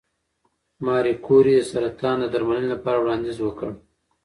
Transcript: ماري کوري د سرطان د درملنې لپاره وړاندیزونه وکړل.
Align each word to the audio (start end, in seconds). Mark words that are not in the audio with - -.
ماري 0.85 1.13
کوري 1.25 1.53
د 1.57 1.61
سرطان 1.71 2.15
د 2.21 2.25
درملنې 2.33 2.69
لپاره 2.73 2.97
وړاندیزونه 2.99 3.45
وکړل. 3.47 3.73